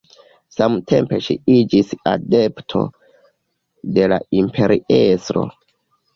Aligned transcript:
Samtempe 0.53 1.19
ŝi 1.25 1.35
iĝis 1.55 1.91
adepto 2.13 2.81
de 3.99 4.09
la 4.15 4.19
imperiestro. 4.41 5.47